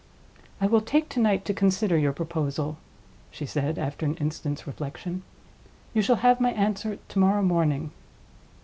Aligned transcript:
"I 0.59 0.65
will 0.65 0.81
take 0.81 1.09
to 1.09 1.19
night 1.19 1.45
to 1.45 1.53
consider 1.53 1.95
your 1.95 2.11
proposal," 2.11 2.79
she 3.29 3.45
said, 3.45 3.77
after 3.77 4.03
an 4.03 4.15
instant's 4.15 4.65
reflection. 4.65 5.21
"You 5.93 6.01
shall 6.01 6.15
have 6.25 6.41
my 6.41 6.53
answer 6.53 6.97
to 7.07 7.19
morrow 7.19 7.43
morning." 7.43 7.91